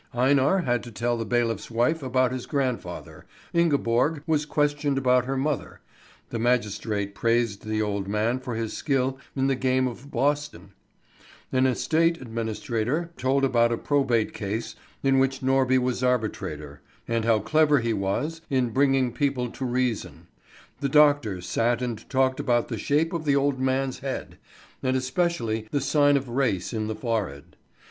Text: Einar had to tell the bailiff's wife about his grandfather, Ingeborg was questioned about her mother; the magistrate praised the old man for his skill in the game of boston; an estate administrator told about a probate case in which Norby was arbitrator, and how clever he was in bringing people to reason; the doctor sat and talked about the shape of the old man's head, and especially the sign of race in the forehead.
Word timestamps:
Einar 0.15 0.61
had 0.63 0.81
to 0.81 0.91
tell 0.91 1.15
the 1.15 1.27
bailiff's 1.27 1.69
wife 1.69 2.01
about 2.01 2.31
his 2.31 2.47
grandfather, 2.47 3.27
Ingeborg 3.53 4.23
was 4.25 4.47
questioned 4.47 4.97
about 4.97 5.25
her 5.25 5.37
mother; 5.37 5.79
the 6.31 6.39
magistrate 6.39 7.13
praised 7.13 7.67
the 7.67 7.83
old 7.83 8.07
man 8.07 8.39
for 8.39 8.55
his 8.55 8.73
skill 8.73 9.19
in 9.35 9.45
the 9.45 9.53
game 9.55 9.87
of 9.87 10.09
boston; 10.09 10.71
an 11.51 11.67
estate 11.67 12.19
administrator 12.19 13.11
told 13.15 13.45
about 13.45 13.71
a 13.71 13.77
probate 13.77 14.33
case 14.33 14.75
in 15.03 15.19
which 15.19 15.41
Norby 15.43 15.77
was 15.77 16.03
arbitrator, 16.03 16.81
and 17.07 17.23
how 17.23 17.37
clever 17.37 17.79
he 17.81 17.93
was 17.93 18.41
in 18.49 18.71
bringing 18.71 19.11
people 19.11 19.51
to 19.51 19.63
reason; 19.65 20.25
the 20.79 20.89
doctor 20.89 21.41
sat 21.41 21.79
and 21.79 22.09
talked 22.09 22.39
about 22.39 22.69
the 22.69 22.77
shape 22.79 23.13
of 23.13 23.23
the 23.23 23.35
old 23.35 23.59
man's 23.59 23.99
head, 23.99 24.39
and 24.81 24.97
especially 24.97 25.67
the 25.69 25.79
sign 25.79 26.17
of 26.17 26.27
race 26.27 26.73
in 26.73 26.87
the 26.87 26.95
forehead. 26.95 27.55